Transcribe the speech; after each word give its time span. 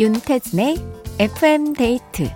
윤태진의 0.00 0.76
FM 1.18 1.72
데이트 1.74 2.30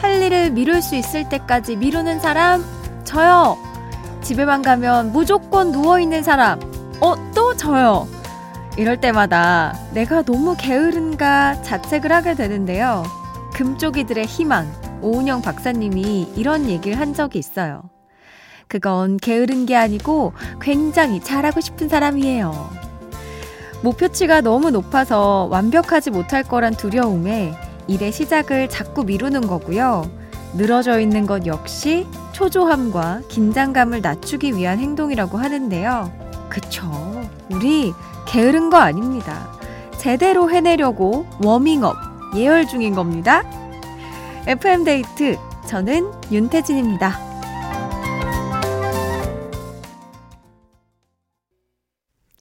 할 0.00 0.22
일을 0.22 0.50
미룰 0.50 0.82
수 0.82 0.94
있을 0.96 1.28
때까지 1.28 1.76
미루는 1.76 2.20
사람 2.20 2.64
저요. 3.04 3.56
집에만 4.22 4.62
가면 4.62 5.12
무조건 5.12 5.72
누워 5.72 5.98
있는 6.00 6.22
사람 6.22 6.60
어 7.00 7.14
또 7.34 7.54
저요. 7.54 8.08
이럴 8.76 9.00
때마다 9.00 9.74
내가 9.94 10.22
너무 10.22 10.54
게으른가 10.58 11.62
자책을 11.62 12.12
하게 12.12 12.34
되는데요. 12.34 13.04
금쪽이들의 13.54 14.26
희망, 14.26 14.70
오은영 15.00 15.40
박사님이 15.40 16.32
이런 16.36 16.68
얘기를 16.68 17.00
한 17.00 17.14
적이 17.14 17.38
있어요. 17.38 17.84
그건 18.68 19.16
게으른 19.16 19.64
게 19.64 19.76
아니고 19.76 20.34
굉장히 20.60 21.20
잘하고 21.20 21.60
싶은 21.60 21.88
사람이에요. 21.88 22.70
목표치가 23.82 24.42
너무 24.42 24.70
높아서 24.70 25.48
완벽하지 25.50 26.10
못할 26.10 26.42
거란 26.42 26.74
두려움에 26.74 27.54
일의 27.88 28.12
시작을 28.12 28.68
자꾸 28.68 29.04
미루는 29.04 29.46
거고요. 29.46 30.10
늘어져 30.54 31.00
있는 31.00 31.26
것 31.26 31.46
역시 31.46 32.06
초조함과 32.32 33.22
긴장감을 33.28 34.02
낮추기 34.02 34.54
위한 34.56 34.78
행동이라고 34.80 35.38
하는데요. 35.38 36.12
그쵸. 36.50 36.90
우리 37.50 37.94
게으른 38.26 38.70
거 38.70 38.76
아닙니다. 38.76 39.50
제대로 39.98 40.50
해내려고 40.50 41.26
워밍업, 41.42 41.96
예열 42.36 42.66
중인 42.66 42.94
겁니다. 42.94 43.42
FM데이트, 44.46 45.36
저는 45.66 46.10
윤태진입니다. 46.30 47.26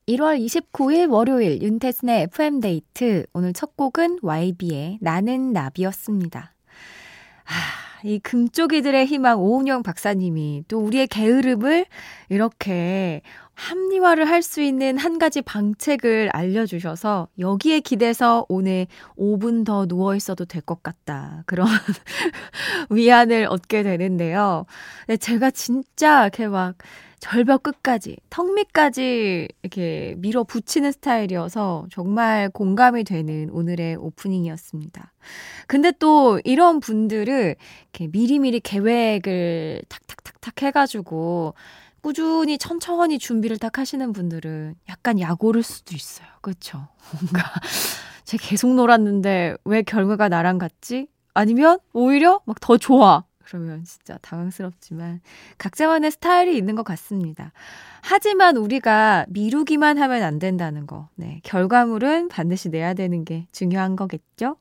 1월 0.07 0.39
29일 0.39 1.11
월요일 1.11 1.63
윤태진의 1.63 2.23
FM데이트. 2.23 3.25
오늘 3.33 3.53
첫 3.53 3.75
곡은 3.75 4.19
YB의 4.21 4.99
나는 5.01 5.51
나비였습니다. 5.51 6.53
아, 7.45 7.94
이 8.05 8.19
금쪽이들의 8.19 9.07
희망 9.07 9.39
오은영 9.39 9.81
박사님이 9.81 10.65
또 10.67 10.79
우리의 10.79 11.07
게으름을 11.07 11.85
이렇게 12.29 13.21
합리화를 13.55 14.29
할 14.29 14.43
수 14.43 14.61
있는 14.61 14.97
한 14.97 15.17
가지 15.17 15.41
방책을 15.41 16.29
알려주셔서 16.33 17.29
여기에 17.39 17.79
기대서 17.79 18.45
오늘 18.47 18.85
5분 19.17 19.65
더 19.65 19.87
누워 19.87 20.15
있어도 20.15 20.45
될 20.45 20.61
것 20.61 20.83
같다. 20.83 21.41
그런 21.47 21.65
위안을 22.89 23.47
얻게 23.49 23.81
되는데요. 23.83 24.65
네, 25.07 25.17
제가 25.17 25.51
진짜 25.51 26.23
이렇게 26.23 26.47
막 26.47 26.75
절벽 27.25 27.63
끝까지, 27.63 28.17
턱 28.29 28.53
밑까지 28.53 29.47
이렇게 29.63 30.13
밀어 30.19 30.43
붙이는 30.43 30.91
스타일이어서 30.91 31.87
정말 31.89 32.49
공감이 32.49 33.03
되는 33.03 33.49
오늘의 33.49 33.95
오프닝이었습니다. 33.95 35.11
근데 35.65 35.91
또 35.97 36.39
이런 36.43 36.79
분들을 36.79 37.55
이렇게 37.93 38.07
미리미리 38.11 38.59
계획을 38.59 39.81
탁탁탁탁 39.89 40.61
해가지고 40.61 41.55
꾸준히 42.01 42.59
천천히 42.59 43.17
준비를 43.17 43.57
딱 43.57 43.79
하시는 43.79 44.13
분들은 44.13 44.75
약간 44.89 45.19
약오를 45.19 45.63
수도 45.63 45.95
있어요. 45.95 46.27
그렇죠? 46.41 46.89
뭔가 47.11 47.51
제가 48.25 48.47
계속 48.47 48.75
놀았는데 48.75 49.57
왜 49.65 49.81
결과가 49.81 50.29
나랑 50.29 50.59
같지? 50.59 51.07
아니면 51.33 51.79
오히려 51.91 52.41
막 52.45 52.57
더 52.61 52.77
좋아. 52.77 53.23
그러면 53.45 53.83
진짜 53.83 54.17
당황스럽지만 54.21 55.21
각자만의 55.57 56.11
스타일이 56.11 56.57
있는 56.57 56.75
것 56.75 56.83
같습니다. 56.83 57.51
하지만 58.01 58.57
우리가 58.57 59.25
미루기만 59.29 59.97
하면 59.99 60.23
안 60.23 60.39
된다는 60.39 60.87
거. 60.87 61.09
네, 61.15 61.39
결과물은 61.43 62.27
반드시 62.29 62.69
내야 62.69 62.93
되는 62.93 63.23
게 63.23 63.47
중요한 63.51 63.95
거겠죠? 63.95 64.57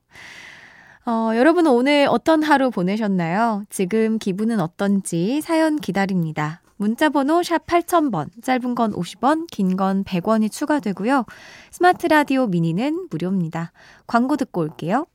어, 1.07 1.33
여러분은 1.35 1.71
오늘 1.71 2.07
어떤 2.09 2.43
하루 2.43 2.71
보내셨나요? 2.71 3.65
지금 3.69 4.19
기분은 4.19 4.61
어떤지 4.61 5.41
사연 5.43 5.77
기다립니다. 5.77 6.61
문자번호 6.77 7.43
샵 7.43 7.67
8000번, 7.67 8.43
짧은 8.43 8.75
건 8.75 8.93
50원, 8.93 9.47
긴 9.51 9.77
건 9.77 10.03
100원이 10.05 10.51
추가되고요. 10.51 11.25
스마트 11.71 12.07
라디오 12.07 12.47
미니는 12.47 13.09
무료입니다. 13.11 13.73
광고 14.07 14.37
듣고 14.37 14.63
올게요. 14.63 15.07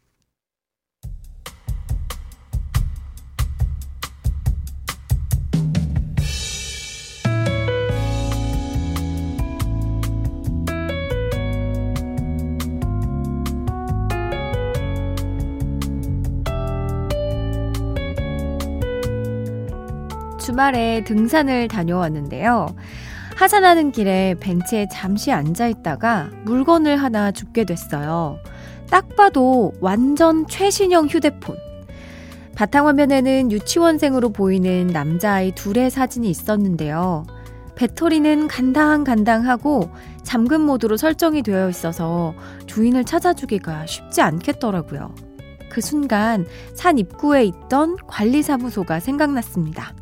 주말에 20.50 21.04
등산을 21.04 21.68
다녀왔는데요. 21.68 22.76
하산하는 23.36 23.92
길에 23.92 24.34
벤치에 24.40 24.88
잠시 24.92 25.32
앉아 25.32 25.68
있다가 25.68 26.32
물건을 26.44 26.98
하나 26.98 27.32
줍게 27.32 27.66
됐어요. 27.66 28.40
딱 28.90 29.16
봐도 29.16 29.74
완전 29.80 30.48
최신형 30.48 31.06
휴대폰. 31.06 31.56
바탕화면에는 32.56 33.52
유치원생으로 33.52 34.30
보이는 34.30 34.88
남자아이 34.88 35.52
둘의 35.54 35.92
사진이 35.92 36.28
있었는데요. 36.28 37.28
배터리는 37.76 38.48
간당간당하고 38.48 39.92
잠금 40.24 40.62
모드로 40.62 40.98
설정이 40.98 41.44
되어 41.44 41.70
있어서 41.70 42.34
주인을 42.66 43.04
찾아주기가 43.04 43.86
쉽지 43.86 44.22
않겠더라고요. 44.24 45.14
그 45.70 45.80
순간 45.80 46.48
산 46.74 46.98
입구에 46.98 47.44
있던 47.44 47.98
관리사무소가 48.08 49.00
생각났습니다. 49.00 49.94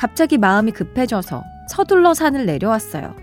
갑자기 0.00 0.38
마음이 0.38 0.72
급해져서 0.72 1.44
서둘러 1.68 2.14
산을 2.14 2.46
내려왔어요. 2.46 3.14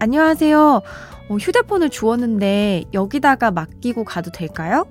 안녕하세요. 0.00 0.82
어, 1.28 1.36
휴대폰을 1.36 1.90
주웠는데 1.90 2.86
여기다가 2.92 3.52
맡기고 3.52 4.02
가도 4.02 4.32
될까요? 4.32 4.84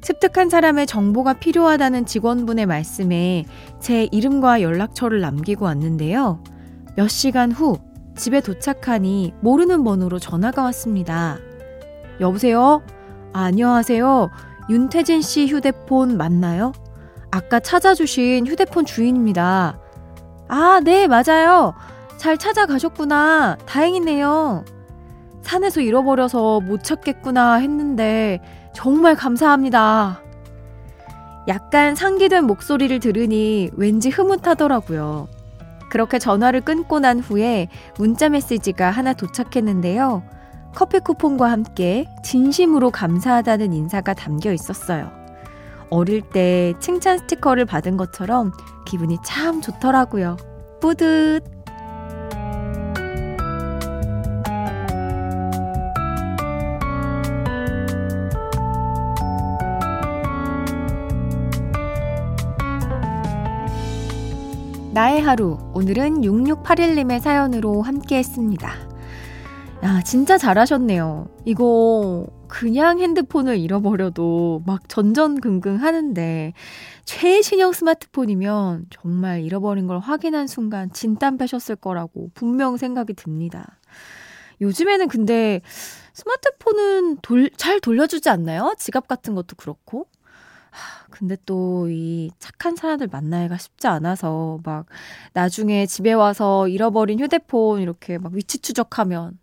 습득한 0.00 0.48
사람의 0.48 0.86
정보가 0.86 1.34
필요하다는 1.34 2.06
직원분의 2.06 2.64
말씀에 2.64 3.44
제 3.78 4.08
이름과 4.10 4.62
연락처를 4.62 5.20
남기고 5.20 5.66
왔는데요. 5.66 6.42
몇 6.96 7.08
시간 7.08 7.52
후 7.52 7.76
집에 8.16 8.40
도착하니 8.40 9.34
모르는 9.42 9.84
번호로 9.84 10.18
전화가 10.18 10.62
왔습니다. 10.62 11.36
여보세요? 12.20 12.80
아, 13.34 13.42
안녕하세요. 13.42 14.30
윤태진 14.70 15.20
씨 15.20 15.46
휴대폰 15.46 16.16
맞나요? 16.16 16.72
아까 17.30 17.60
찾아주신 17.60 18.46
휴대폰 18.46 18.86
주인입니다. 18.86 19.78
아, 20.52 20.80
네, 20.82 21.06
맞아요. 21.06 21.74
잘 22.16 22.36
찾아가셨구나. 22.36 23.56
다행이네요. 23.66 24.64
산에서 25.42 25.80
잃어버려서 25.80 26.58
못 26.60 26.82
찾겠구나 26.82 27.54
했는데 27.54 28.40
정말 28.74 29.14
감사합니다. 29.14 30.20
약간 31.46 31.94
상기된 31.94 32.44
목소리를 32.46 32.98
들으니 32.98 33.70
왠지 33.76 34.10
흐뭇하더라고요. 34.10 35.28
그렇게 35.88 36.18
전화를 36.18 36.62
끊고 36.62 36.98
난 36.98 37.20
후에 37.20 37.68
문자 37.96 38.28
메시지가 38.28 38.90
하나 38.90 39.12
도착했는데요. 39.12 40.24
커피 40.74 40.98
쿠폰과 40.98 41.48
함께 41.48 42.06
진심으로 42.24 42.90
감사하다는 42.90 43.72
인사가 43.72 44.14
담겨 44.14 44.52
있었어요. 44.52 45.19
어릴 45.90 46.22
때 46.22 46.74
칭찬 46.80 47.18
스티커를 47.18 47.64
받은 47.66 47.96
것처럼 47.96 48.52
기분이 48.86 49.18
참 49.24 49.60
좋더라고요. 49.60 50.36
뿌듯! 50.80 51.60
나의 64.92 65.22
하루, 65.22 65.56
오늘은 65.72 66.22
6681님의 66.22 67.20
사연으로 67.20 67.80
함께 67.80 68.16
했습니다. 68.18 68.89
야, 69.82 70.02
진짜 70.02 70.36
잘하셨네요. 70.36 71.26
이거 71.46 72.26
그냥 72.48 72.98
핸드폰을 72.98 73.58
잃어버려도 73.58 74.62
막 74.66 74.86
전전긍긍 74.88 75.78
하는데 75.78 76.52
최신형 77.06 77.72
스마트폰이면 77.72 78.86
정말 78.90 79.40
잃어버린 79.40 79.86
걸 79.86 79.98
확인한 79.98 80.46
순간 80.46 80.92
진땀 80.92 81.38
빼셨을 81.38 81.76
거라고 81.76 82.30
분명 82.34 82.76
생각이 82.76 83.14
듭니다. 83.14 83.78
요즘에는 84.60 85.08
근데 85.08 85.62
스마트폰은 86.12 87.18
돌, 87.22 87.50
잘 87.56 87.80
돌려주지 87.80 88.28
않나요? 88.28 88.74
지갑 88.78 89.08
같은 89.08 89.34
것도 89.34 89.56
그렇고. 89.56 90.06
하, 90.70 91.06
근데 91.10 91.36
또 91.46 91.88
이 91.88 92.30
착한 92.38 92.76
사람들 92.76 93.08
만나기가 93.10 93.56
쉽지 93.56 93.86
않아서 93.88 94.60
막 94.64 94.86
나중에 95.32 95.86
집에 95.86 96.12
와서 96.12 96.68
잃어버린 96.68 97.18
휴대폰 97.20 97.80
이렇게 97.80 98.18
막 98.18 98.32
위치 98.34 98.58
추적하면 98.58 99.38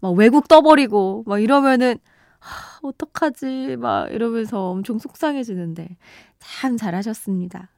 막 0.00 0.10
외국 0.10 0.48
떠버리고 0.48 1.24
막 1.26 1.38
이러면은 1.40 1.98
하, 2.38 2.78
어떡하지 2.82 3.76
막 3.78 4.12
이러면서 4.12 4.70
엄청 4.70 4.98
속상해지는데 4.98 5.96
참 6.38 6.76
잘하셨습니다. 6.76 7.70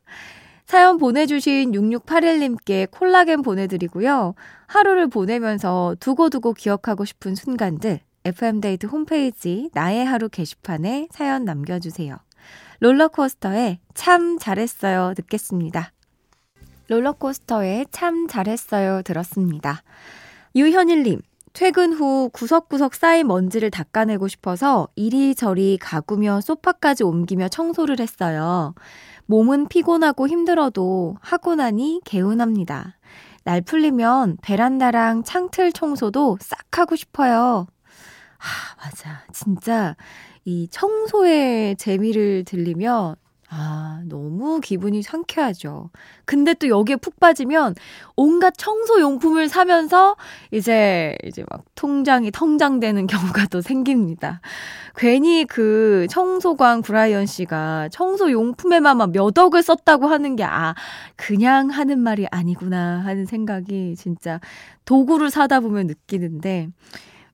사연 0.67 0.99
보내주신 0.99 1.73
6681님께 1.73 2.89
콜라겐 2.93 3.43
보내드리고요. 3.43 4.35
하루를 4.69 5.09
보내면서 5.09 5.97
두고두고 5.99 6.53
기억하고 6.53 7.05
싶은 7.05 7.35
순간들 7.35 8.01
FM데이트 8.25 8.87
홈페이지 8.87 9.69
나의 9.73 10.05
하루 10.05 10.29
게시판에 10.29 11.09
사연 11.11 11.45
남겨주세요. 11.45 12.17
롤러코스터에 12.79 13.81
참 13.95 14.39
잘했어요 14.39 15.15
듣겠습니다. 15.17 15.93
롤러코스터에 16.89 17.87
참 17.91 18.27
잘했어요 18.29 19.03
들었습니다. 19.03 19.83
유현일님, 20.55 21.21
퇴근 21.52 21.93
후 21.93 22.31
구석구석 22.32 22.94
쌓인 22.94 23.26
먼지를 23.26 23.70
닦아내고 23.70 24.29
싶어서 24.29 24.88
이리저리 24.94 25.79
가구며 25.79 26.41
소파까지 26.41 27.02
옮기며 27.02 27.49
청소를 27.49 28.00
했어요. 28.00 28.75
몸은 29.26 29.69
피곤하고 29.69 30.29
힘들어도 30.29 31.17
하고 31.20 31.55
나니 31.55 32.00
개운합니다. 32.05 32.97
날 33.44 33.62
풀리면 33.62 34.38
베란다랑 34.43 35.25
창틀 35.25 35.73
청소도 35.73 36.38
싹 36.41 36.79
하고 36.79 36.97
싶어요. 36.97 37.67
아, 38.38 38.85
맞아. 38.85 39.23
진짜 39.32 39.97
이 40.44 40.69
청소의 40.70 41.76
재미를 41.76 42.44
들리면 42.44 43.17
아, 43.52 44.00
너무 44.05 44.61
기분이 44.61 45.02
상쾌하죠. 45.02 45.91
근데 46.25 46.55
또 46.55 46.69
여기에 46.69 46.97
푹 46.97 47.19
빠지면 47.19 47.75
온갖 48.14 48.55
청소 48.56 49.00
용품을 49.00 49.49
사면서 49.49 50.14
이제, 50.52 51.17
이제 51.25 51.44
막 51.50 51.64
통장이 51.75 52.31
텅장되는 52.31 53.08
경우가 53.08 53.47
또 53.47 53.61
생깁니다. 53.61 54.41
괜히 54.97 55.44
그 55.47 56.06
청소광 56.11 56.82
브라이언 56.82 57.26
씨가 57.26 57.88
청소 57.91 58.31
용품에만 58.31 58.97
막몇 58.97 59.37
억을 59.37 59.64
썼다고 59.64 60.06
하는 60.06 60.37
게, 60.37 60.44
아, 60.44 60.76
그냥 61.17 61.70
하는 61.70 61.99
말이 61.99 62.29
아니구나 62.31 63.02
하는 63.05 63.26
생각이 63.26 63.97
진짜 63.97 64.38
도구를 64.85 65.29
사다 65.31 65.58
보면 65.58 65.88
느끼는데, 65.88 66.69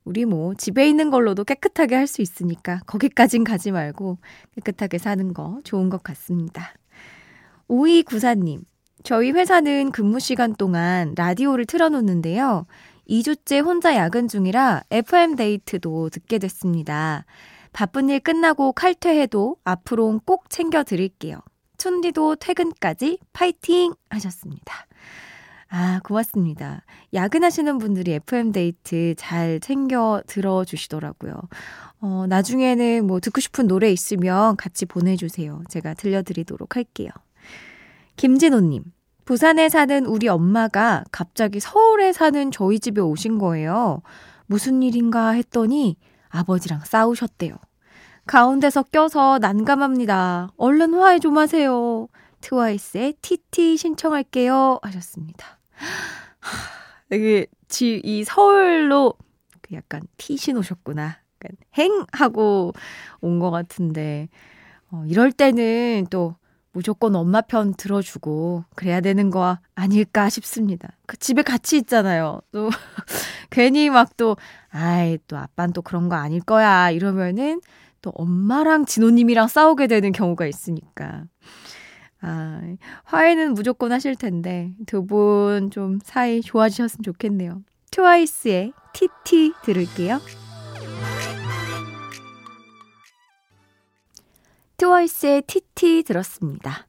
우리 0.06 0.24
뭐 0.24 0.54
집에 0.54 0.88
있는 0.88 1.10
걸로도 1.10 1.44
깨끗하게 1.44 1.96
할 1.96 2.06
수 2.06 2.22
있으니까 2.22 2.80
거기까진 2.86 3.42
가지 3.42 3.72
말고 3.72 4.18
깨끗하게 4.54 4.98
사는 4.98 5.34
거 5.34 5.60
좋은 5.64 5.90
것 5.90 6.02
같습니다. 6.04 6.72
5294님, 7.68 8.60
저희 9.02 9.32
회사는 9.32 9.90
근무 9.90 10.20
시간 10.20 10.54
동안 10.54 11.14
라디오를 11.16 11.66
틀어놓는데요. 11.66 12.66
2주째 13.10 13.64
혼자 13.64 13.96
야근 13.96 14.28
중이라 14.28 14.84
FM데이트도 14.90 16.10
듣게 16.10 16.38
됐습니다. 16.38 17.24
바쁜 17.72 18.08
일 18.08 18.20
끝나고 18.20 18.72
칼퇴해도 18.72 19.56
앞으로는 19.64 20.20
꼭 20.24 20.48
챙겨 20.48 20.84
드릴게요. 20.84 21.40
춘디도 21.78 22.36
퇴근까지 22.36 23.18
파이팅! 23.32 23.92
하셨습니다. 24.10 24.86
아, 25.68 26.00
고맙습니다. 26.04 26.84
야근하시는 27.12 27.78
분들이 27.78 28.12
FM데이트 28.12 29.14
잘 29.16 29.58
챙겨 29.60 30.22
들어주시더라고요. 30.26 31.34
어, 32.00 32.26
나중에는 32.28 33.06
뭐 33.06 33.20
듣고 33.20 33.40
싶은 33.40 33.66
노래 33.66 33.90
있으면 33.90 34.56
같이 34.56 34.86
보내주세요. 34.86 35.62
제가 35.68 35.94
들려드리도록 35.94 36.76
할게요. 36.76 37.10
김진호님, 38.16 38.84
부산에 39.24 39.68
사는 39.68 40.06
우리 40.06 40.28
엄마가 40.28 41.04
갑자기 41.10 41.58
서울에 41.58 42.12
사는 42.12 42.50
저희 42.52 42.78
집에 42.78 43.00
오신 43.00 43.38
거예요. 43.38 44.02
무슨 44.46 44.82
일인가 44.82 45.30
했더니 45.30 45.96
아버지랑 46.28 46.80
싸우셨대요. 46.84 47.56
가운데서 48.26 48.84
껴서 48.84 49.38
난감합니다. 49.38 50.50
얼른 50.56 50.94
화해 50.94 51.18
좀 51.18 51.38
하세요. 51.38 52.08
트와이스의 52.40 53.14
TT 53.20 53.76
신청할게요. 53.76 54.78
하셨습니다. 54.82 55.55
이게 57.10 57.46
지, 57.68 58.00
이 58.04 58.24
서울로 58.24 59.14
그 59.62 59.74
약간 59.74 60.02
티 60.16 60.36
신오셨구나. 60.36 61.02
약간 61.04 61.56
행! 61.78 62.04
하고 62.12 62.72
온 63.20 63.38
것 63.40 63.50
같은데, 63.50 64.28
어, 64.90 65.04
이럴 65.08 65.32
때는 65.32 66.06
또 66.10 66.36
무조건 66.72 67.16
엄마 67.16 67.40
편 67.40 67.74
들어주고 67.74 68.64
그래야 68.76 69.00
되는 69.00 69.30
거 69.30 69.58
아닐까 69.74 70.28
싶습니다. 70.28 70.90
그 71.06 71.16
집에 71.16 71.42
같이 71.42 71.78
있잖아요. 71.78 72.40
또 72.52 72.70
괜히 73.50 73.90
막 73.90 74.16
또, 74.16 74.36
아이, 74.70 75.18
또 75.28 75.38
아빠는 75.38 75.72
또 75.72 75.82
그런 75.82 76.08
거 76.08 76.16
아닐 76.16 76.40
거야. 76.40 76.90
이러면은 76.90 77.60
또 78.02 78.10
엄마랑 78.14 78.86
진호님이랑 78.86 79.48
싸우게 79.48 79.86
되는 79.88 80.12
경우가 80.12 80.46
있으니까. 80.46 81.24
아, 82.26 82.60
화해는 83.04 83.54
무조건 83.54 83.92
하실 83.92 84.16
텐데 84.16 84.72
두 84.86 85.06
분 85.06 85.70
좀 85.70 85.98
사이 86.04 86.40
좋아지셨으면 86.40 87.02
좋겠네요. 87.04 87.62
트와이스의 87.90 88.72
TT 88.92 89.52
들을게요. 89.64 90.18
트와이스의 94.76 95.42
TT 95.42 96.02
들었습니다. 96.02 96.86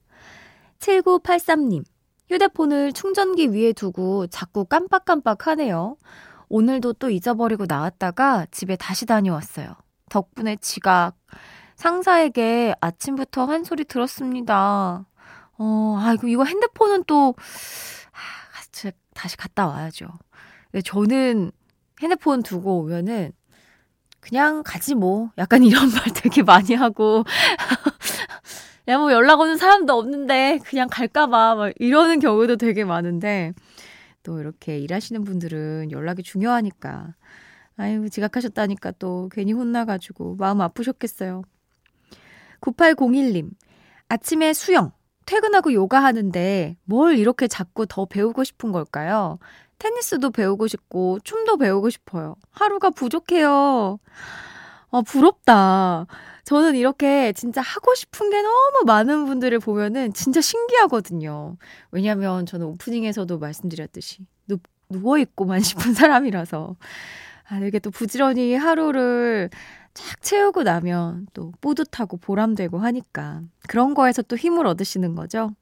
7983님, 0.79 1.83
휴대폰을 2.29 2.93
충전기 2.93 3.47
위에 3.53 3.73
두고 3.73 4.27
자꾸 4.27 4.65
깜빡깜빡 4.65 5.47
하네요. 5.47 5.97
오늘도 6.49 6.93
또 6.93 7.09
잊어버리고 7.09 7.65
나왔다가 7.67 8.45
집에 8.51 8.75
다시 8.75 9.05
다녀왔어요. 9.05 9.75
덕분에 10.09 10.57
지각. 10.61 11.15
상사에게 11.75 12.73
아침부터 12.81 13.45
한 13.45 13.63
소리 13.63 13.85
들었습니다. 13.85 15.05
어, 15.59 15.97
아이고, 15.99 16.27
이거 16.27 16.43
핸드폰은 16.43 17.03
또, 17.05 17.35
아, 18.11 18.89
다시 19.13 19.37
갔다 19.37 19.67
와야죠. 19.67 20.07
저는 20.85 21.51
핸드폰 22.01 22.43
두고 22.43 22.79
오면은, 22.79 23.31
그냥 24.19 24.61
가지 24.63 24.93
뭐. 24.93 25.31
약간 25.37 25.63
이런 25.63 25.89
말 25.91 26.03
되게 26.13 26.43
많이 26.43 26.73
하고. 26.75 27.23
야, 28.89 28.97
뭐 28.97 29.11
연락 29.11 29.39
오는 29.39 29.57
사람도 29.57 29.93
없는데, 29.93 30.59
그냥 30.65 30.87
갈까봐. 30.89 31.55
막 31.55 31.73
이러는 31.79 32.19
경우도 32.19 32.57
되게 32.57 32.83
많은데, 32.83 33.53
또 34.23 34.39
이렇게 34.39 34.79
일하시는 34.79 35.23
분들은 35.23 35.91
연락이 35.91 36.23
중요하니까. 36.23 37.15
아이고, 37.77 38.09
지각하셨다니까 38.09 38.91
또 38.99 39.29
괜히 39.31 39.53
혼나가지고 39.53 40.35
마음 40.35 40.61
아프셨겠어요. 40.61 41.43
9801님, 42.61 43.51
아침에 44.09 44.53
수영. 44.53 44.91
퇴근하고 45.27 45.73
요가 45.73 46.03
하는데 46.03 46.77
뭘 46.85 47.19
이렇게 47.19 47.47
자꾸 47.47 47.85
더 47.85 48.05
배우고 48.05 48.43
싶은 48.43 48.71
걸까요? 48.71 49.37
테니스도 49.77 50.31
배우고 50.31 50.67
싶고 50.67 51.19
춤도 51.23 51.57
배우고 51.57 51.89
싶어요. 51.91 52.35
하루가 52.49 52.89
부족해요. 52.89 53.99
아, 54.89 55.01
부럽다. 55.01 56.07
저는 56.45 56.75
이렇게 56.75 57.33
진짜 57.33 57.61
하고 57.61 57.93
싶은 57.93 58.29
게 58.29 58.41
너무 58.41 58.83
많은 58.85 59.25
분들을 59.25 59.59
보면은 59.59 60.13
진짜 60.13 60.39
신기하거든요. 60.39 61.57
왜냐면 61.91 62.45
저는 62.45 62.65
오프닝에서도 62.67 63.37
말씀드렸듯이 63.37 64.25
누, 64.47 64.57
누워있고만 64.89 65.59
싶은 65.61 65.93
사람이라서. 65.93 66.75
아, 67.49 67.57
이렇게 67.57 67.79
또 67.79 67.91
부지런히 67.91 68.55
하루를 68.55 69.49
쫙 69.97 70.21
채우고 70.21 70.61
나면 70.61 71.25
또 71.33 71.51
뿌듯하고 71.59 72.17
보람되고 72.17 72.77
하니까 72.77 73.41
그런 73.67 73.95
거에서 73.95 74.21
또 74.21 74.37
힘을 74.37 74.67
얻으시는 74.67 75.15
거죠. 75.15 75.55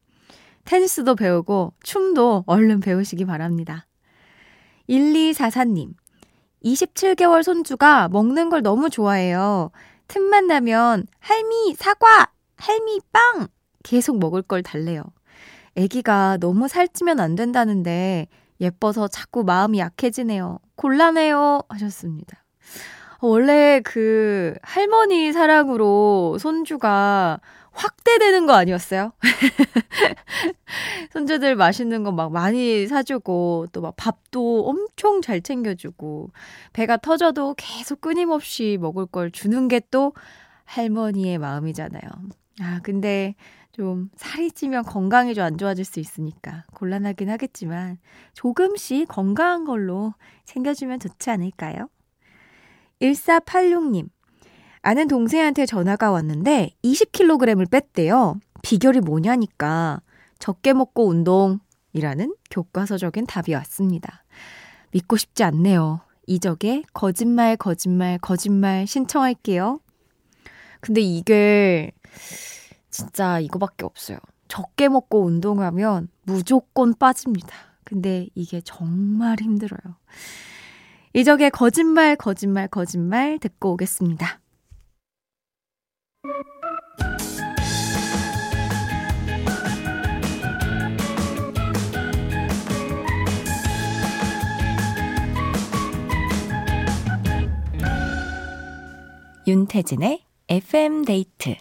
테니스도 0.65 1.15
배우고 1.15 1.71
춤도 1.81 2.43
얼른 2.45 2.81
배우시기 2.81 3.23
바랍니다. 3.23 3.87
1244님, 4.89 5.93
27개월 6.65 7.43
손주가 7.43 8.09
먹는 8.09 8.49
걸 8.49 8.61
너무 8.61 8.89
좋아해요. 8.89 9.71
틈만 10.09 10.47
나면 10.47 11.07
할미 11.19 11.75
사과, 11.75 12.29
할미 12.57 12.99
빵 13.13 13.47
계속 13.83 14.19
먹을 14.19 14.41
걸 14.41 14.63
달래요. 14.63 15.03
아기가 15.77 16.37
너무 16.41 16.67
살찌면 16.67 17.21
안 17.21 17.35
된다는데 17.35 18.27
예뻐서 18.59 19.07
자꾸 19.07 19.45
마음이 19.45 19.79
약해지네요. 19.79 20.59
곤란해요 20.75 21.61
하셨습니다. 21.69 22.43
원래 23.29 23.81
그 23.83 24.55
할머니 24.61 25.33
사랑으로 25.33 26.37
손주가 26.39 27.39
확대되는 27.71 28.45
거 28.45 28.53
아니었어요? 28.53 29.11
손주들 31.11 31.55
맛있는 31.55 32.03
거 32.03 32.11
막 32.11 32.31
많이 32.31 32.87
사주고, 32.87 33.67
또 33.71 33.81
막 33.81 33.95
밥도 33.97 34.65
엄청 34.67 35.21
잘 35.21 35.41
챙겨주고, 35.41 36.31
배가 36.73 36.97
터져도 36.97 37.55
계속 37.57 38.01
끊임없이 38.01 38.77
먹을 38.79 39.05
걸 39.05 39.31
주는 39.31 39.67
게 39.67 39.81
또 39.91 40.13
할머니의 40.65 41.37
마음이잖아요. 41.37 42.01
아, 42.61 42.79
근데 42.83 43.35
좀 43.71 44.09
살이 44.15 44.51
찌면 44.51 44.83
건강이 44.83 45.35
좀 45.35 45.43
안 45.45 45.57
좋아질 45.57 45.85
수 45.85 45.99
있으니까 45.99 46.63
곤란하긴 46.73 47.29
하겠지만 47.29 47.97
조금씩 48.33 49.07
건강한 49.09 49.65
걸로 49.65 50.13
챙겨주면 50.45 50.99
좋지 50.99 51.29
않을까요? 51.29 51.89
1486님, 53.01 54.09
아는 54.81 55.07
동생한테 55.07 55.65
전화가 55.65 56.11
왔는데 56.11 56.71
20kg을 56.83 57.69
뺐대요. 57.69 58.39
비결이 58.61 59.01
뭐냐니까 59.01 60.01
적게 60.39 60.73
먹고 60.73 61.07
운동 61.07 61.59
이라는 61.93 62.35
교과서적인 62.51 63.25
답이 63.25 63.53
왔습니다. 63.53 64.23
믿고 64.91 65.17
싶지 65.17 65.43
않네요. 65.43 66.01
이적에 66.27 66.83
거짓말, 66.93 67.57
거짓말, 67.57 68.17
거짓말 68.17 68.85
신청할게요. 68.87 69.79
근데 70.81 71.01
이게 71.01 71.91
진짜 72.89 73.39
이거밖에 73.39 73.85
없어요. 73.85 74.19
적게 74.47 74.87
먹고 74.87 75.25
운동하면 75.25 76.09
무조건 76.23 76.93
빠집니다. 76.93 77.55
근데 77.83 78.27
이게 78.35 78.61
정말 78.61 79.37
힘들어요. 79.41 79.95
이적의 81.15 81.51
거짓말, 81.51 82.17
거짓말, 82.17 82.67
거짓말 82.67 83.39
듣고 83.39 83.71
오겠습니다. 83.71 84.41
윤태진의 99.47 100.21
FM 100.49 101.05
데이트 101.05 101.55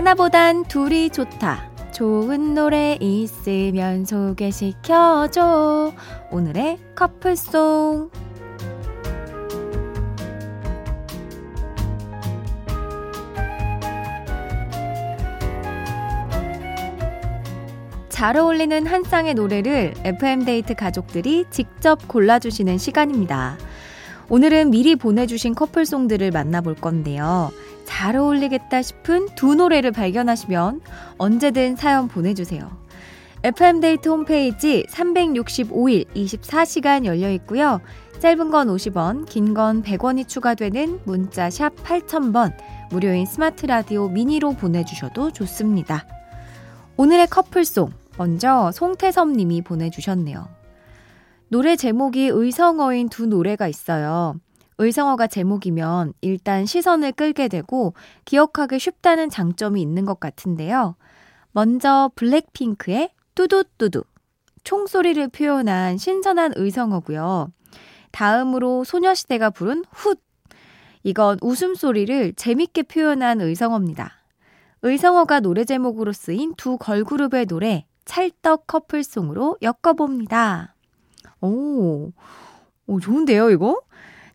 하나보단 0.00 0.64
둘이 0.64 1.10
좋다. 1.10 1.70
좋은 1.92 2.54
노래 2.54 2.96
있으면 3.02 4.06
소개시켜줘. 4.06 5.92
오늘의 6.30 6.78
커플송. 6.94 8.10
잘 18.08 18.38
어울리는 18.38 18.86
한 18.86 19.04
쌍의 19.04 19.34
노래를 19.34 19.92
FM데이트 20.02 20.76
가족들이 20.76 21.44
직접 21.50 22.08
골라주시는 22.08 22.78
시간입니다. 22.78 23.58
오늘은 24.30 24.70
미리 24.70 24.94
보내주신 24.94 25.56
커플송들을 25.56 26.30
만나볼 26.30 26.76
건데요. 26.76 27.50
잘 27.84 28.14
어울리겠다 28.14 28.80
싶은 28.80 29.26
두 29.34 29.56
노래를 29.56 29.90
발견하시면 29.90 30.82
언제든 31.18 31.74
사연 31.74 32.06
보내주세요. 32.06 32.70
FM데이트 33.42 34.08
홈페이지 34.08 34.86
365일 34.88 36.06
24시간 36.14 37.06
열려 37.06 37.32
있고요. 37.32 37.80
짧은 38.20 38.50
건 38.52 38.68
50원, 38.68 39.26
긴 39.26 39.52
건 39.52 39.82
100원이 39.82 40.28
추가되는 40.28 41.00
문자 41.04 41.50
샵 41.50 41.74
8000번, 41.82 42.54
무료인 42.90 43.26
스마트 43.26 43.66
라디오 43.66 44.08
미니로 44.08 44.52
보내주셔도 44.52 45.32
좋습니다. 45.32 46.06
오늘의 46.96 47.26
커플송, 47.26 47.90
먼저 48.16 48.70
송태섭 48.72 49.30
님이 49.30 49.62
보내주셨네요. 49.62 50.59
노래 51.52 51.74
제목이 51.74 52.28
의성어인 52.28 53.08
두 53.08 53.26
노래가 53.26 53.66
있어요. 53.66 54.36
의성어가 54.78 55.26
제목이면 55.26 56.12
일단 56.20 56.64
시선을 56.64 57.10
끌게 57.10 57.48
되고 57.48 57.92
기억하기 58.24 58.78
쉽다는 58.78 59.30
장점이 59.30 59.82
있는 59.82 60.04
것 60.04 60.20
같은데요. 60.20 60.94
먼저 61.50 62.12
블랙핑크의 62.14 63.10
뚜두뚜두. 63.34 64.04
총소리를 64.62 65.26
표현한 65.26 65.98
신선한 65.98 66.52
의성어고요. 66.54 67.50
다음으로 68.12 68.84
소녀시대가 68.84 69.50
부른 69.50 69.82
훗. 69.90 70.14
이건 71.02 71.38
웃음소리를 71.42 72.34
재밌게 72.34 72.84
표현한 72.84 73.40
의성어입니다. 73.40 74.12
의성어가 74.82 75.40
노래 75.40 75.64
제목으로 75.64 76.12
쓰인 76.12 76.54
두 76.54 76.78
걸그룹의 76.78 77.46
노래 77.46 77.86
찰떡 78.04 78.68
커플송으로 78.68 79.58
엮어봅니다. 79.62 80.76
오, 81.40 82.12
오 82.86 83.00
좋은데요, 83.00 83.50
이거? 83.50 83.80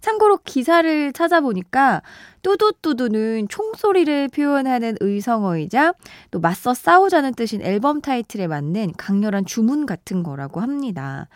참고로 0.02 0.38
기사를 0.44 1.14
찾아보니까 1.14 2.04
뚜두뚜두는 2.44 3.48
총소리를 3.48 4.28
표현하는 4.28 4.98
의성어이자 5.00 5.94
또 6.30 6.40
맞서 6.40 6.76
싸우자는 6.76 7.34
뜻인 7.34 7.64
앨범 7.64 8.02
타이틀에 8.02 8.46
맞는 8.46 8.94
강렬한 8.98 9.46
주문 9.46 9.88
같은 9.88 10.22
거라고 10.22 10.62
합니다. 10.62 11.28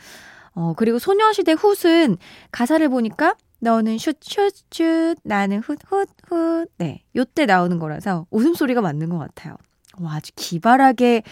어, 0.53 0.73
그리고 0.77 0.99
소녀시대 0.99 1.53
훗은 1.53 2.17
가사를 2.51 2.88
보니까 2.89 3.35
너는 3.59 3.97
슛슛슛 3.97 5.17
나는 5.23 5.61
훗훗훗 5.61 6.67
네 6.77 7.03
요때 7.15 7.45
나오는 7.47 7.79
거라서 7.79 8.27
웃음소리가 8.29 8.81
맞는 8.81 9.09
것 9.09 9.17
같아요. 9.17 9.55
와 9.99 10.15
아주 10.15 10.31
기발하게 10.35 11.23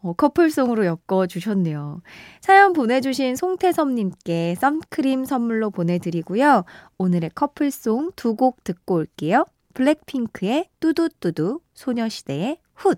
어, 0.00 0.12
커플송으로 0.12 0.84
엮어주셨네요. 1.08 2.02
사연 2.40 2.72
보내주신 2.72 3.36
송태섭님께 3.36 4.54
썬크림 4.60 5.24
선물로 5.24 5.70
보내드리고요. 5.70 6.64
오늘의 6.98 7.30
커플송 7.34 8.12
두 8.16 8.34
곡 8.36 8.62
듣고 8.62 8.94
올게요. 8.96 9.44
블랙핑크의 9.74 10.68
뚜두뚜두, 10.80 11.60
소녀시대의 11.74 12.58
훗. 12.74 12.94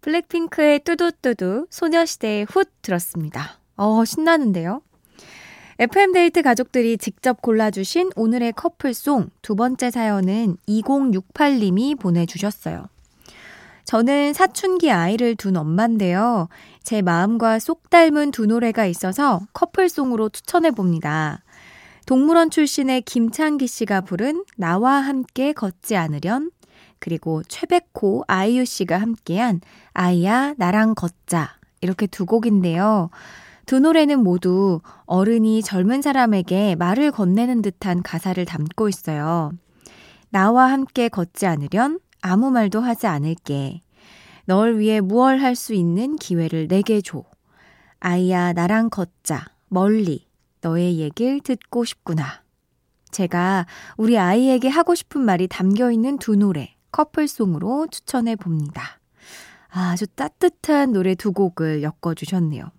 블랙핑크의 0.00 0.80
뚜두뚜두, 0.80 1.66
소녀시대의 1.70 2.46
훗 2.48 2.64
들었습니다. 2.82 3.58
어, 3.76 4.04
신나는데요? 4.04 4.82
FM데이트 5.78 6.42
가족들이 6.42 6.98
직접 6.98 7.40
골라주신 7.40 8.10
오늘의 8.16 8.52
커플송 8.54 9.30
두 9.42 9.54
번째 9.54 9.90
사연은 9.90 10.56
2068님이 10.68 11.98
보내주셨어요. 11.98 12.86
저는 13.88 14.34
사춘기 14.34 14.90
아이를 14.90 15.34
둔 15.34 15.56
엄마인데요. 15.56 16.50
제 16.82 17.00
마음과 17.00 17.58
쏙 17.58 17.88
닮은 17.88 18.32
두 18.32 18.44
노래가 18.44 18.84
있어서 18.84 19.40
커플송으로 19.54 20.28
추천해 20.28 20.70
봅니다. 20.72 21.42
동물원 22.04 22.50
출신의 22.50 23.00
김창기 23.00 23.66
씨가 23.66 24.02
부른 24.02 24.44
나와 24.58 24.96
함께 24.96 25.54
걷지 25.54 25.96
않으련 25.96 26.50
그리고 26.98 27.42
최백호 27.48 28.24
아이유 28.26 28.66
씨가 28.66 28.98
함께한 28.98 29.62
아이야 29.94 30.52
나랑 30.58 30.94
걷자 30.94 31.56
이렇게 31.80 32.06
두 32.06 32.26
곡인데요. 32.26 33.08
두 33.64 33.80
노래는 33.80 34.22
모두 34.22 34.82
어른이 35.06 35.62
젊은 35.62 36.02
사람에게 36.02 36.74
말을 36.74 37.10
건네는 37.10 37.62
듯한 37.62 38.02
가사를 38.02 38.44
담고 38.44 38.90
있어요. 38.90 39.52
나와 40.28 40.70
함께 40.70 41.08
걷지 41.08 41.46
않으련 41.46 42.00
아무 42.20 42.50
말도 42.50 42.80
하지 42.80 43.06
않을게. 43.06 43.80
널 44.44 44.78
위해 44.78 45.00
무얼 45.00 45.38
할 45.38 45.54
수 45.54 45.74
있는 45.74 46.16
기회를 46.16 46.68
내게 46.68 47.00
줘. 47.00 47.24
아이야, 48.00 48.52
나랑 48.52 48.90
걷자. 48.90 49.46
멀리. 49.68 50.26
너의 50.60 50.98
얘길 50.98 51.40
듣고 51.40 51.84
싶구나. 51.84 52.42
제가 53.10 53.66
우리 53.96 54.18
아이에게 54.18 54.68
하고 54.68 54.94
싶은 54.94 55.20
말이 55.20 55.48
담겨 55.48 55.90
있는 55.90 56.18
두 56.18 56.36
노래, 56.36 56.74
커플송으로 56.92 57.86
추천해 57.90 58.36
봅니다. 58.36 59.00
아주 59.68 60.06
따뜻한 60.06 60.92
노래 60.92 61.14
두 61.14 61.32
곡을 61.32 61.82
엮어주셨네요. 61.82 62.70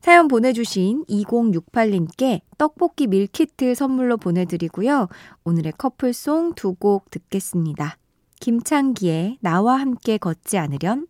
사연 0.00 0.28
보내주신 0.28 1.04
2068님께 1.08 2.42
떡볶이 2.58 3.08
밀키트 3.08 3.74
선물로 3.74 4.16
보내드리고요. 4.18 5.08
오늘의 5.44 5.72
커플송 5.78 6.54
두 6.54 6.74
곡 6.74 7.10
듣겠습니다. 7.10 7.98
김창기의 8.40 9.38
나와 9.40 9.76
함께 9.76 10.18
걷지 10.18 10.58
않으련, 10.58 11.06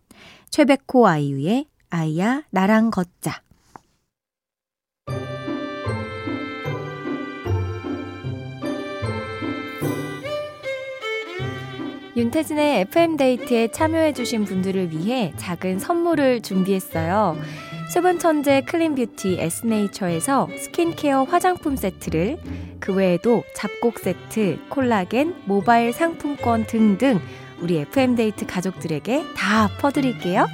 최백호 0.51 1.07
아이유의 1.07 1.67
아이야 1.91 2.43
나랑 2.51 2.91
걷자. 2.91 3.43
윤태진의 12.17 12.81
FM데이트에 12.81 13.69
참여해주신 13.73 14.47
분들을 14.47 14.91
위해 14.91 15.35
작은 15.37 15.79
선물을 15.79 16.41
준비했어요. 16.41 17.37
수분 17.89 18.19
천재 18.19 18.63
클린뷰티 18.63 19.39
에스네이처에서 19.39 20.49
스킨케어 20.59 21.23
화장품 21.23 21.77
세트를 21.77 22.37
그 22.81 22.93
외에도 22.93 23.45
잡곡 23.55 24.01
세트, 24.01 24.59
콜라겐, 24.69 25.43
모바일 25.47 25.93
상품권 25.93 26.67
등등 26.67 27.21
우리 27.61 27.79
FM데이트 27.79 28.45
가족들에게 28.45 29.25
다 29.37 29.69
퍼드릴게요. 29.79 30.47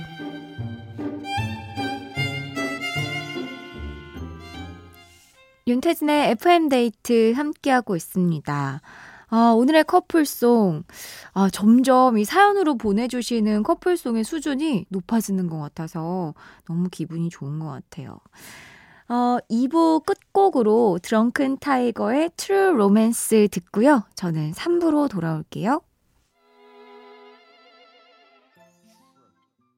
윤태진의 5.66 6.32
FM데이트 6.32 7.32
함께하고 7.32 7.96
있습니다. 7.96 8.80
아, 9.34 9.54
오늘의 9.56 9.84
커플송. 9.84 10.84
아, 11.32 11.48
점점 11.48 12.18
이 12.18 12.24
사연으로 12.24 12.76
보내주시는 12.76 13.62
커플송의 13.62 14.24
수준이 14.24 14.84
높아지는 14.90 15.48
것 15.48 15.58
같아서 15.58 16.34
너무 16.66 16.90
기분이 16.90 17.30
좋은 17.30 17.58
것 17.58 17.68
같아요. 17.68 18.18
어, 19.08 19.38
2부 19.50 20.04
끝곡으로 20.04 20.98
드렁큰 21.00 21.60
타이거의 21.60 22.30
True 22.36 22.74
Romance 22.76 23.48
듣고요. 23.50 24.02
저는 24.16 24.52
3부로 24.52 25.08
돌아올게요. 25.08 25.80